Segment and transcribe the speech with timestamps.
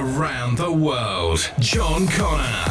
[0.00, 1.50] around the world.
[1.58, 2.64] John Connor.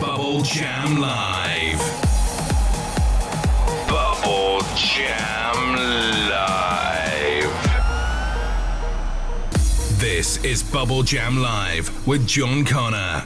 [0.00, 1.80] Bubble Jam Live.
[3.88, 5.76] Bubble Jam
[6.30, 7.50] Live.
[9.98, 13.24] This is Bubble Jam Live with John Connor.